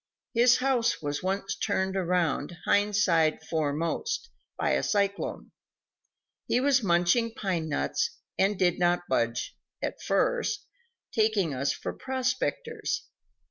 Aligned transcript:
His 0.33 0.57
house 0.57 0.99
was 0.99 1.21
once 1.21 1.55
turned 1.55 1.95
around, 1.95 2.57
hind 2.65 2.95
side 2.95 3.43
foremost, 3.45 4.31
by 4.57 4.71
a 4.71 4.81
cyclone. 4.81 5.51
He 6.47 6.59
was 6.59 6.81
munching 6.81 7.35
pinenuts, 7.35 8.09
and 8.35 8.57
did 8.57 8.79
not 8.79 9.07
budge, 9.07 9.55
at 9.79 10.01
first, 10.01 10.65
taking 11.11 11.53
us 11.53 11.71
for 11.71 11.93
prospectors. 11.93 13.05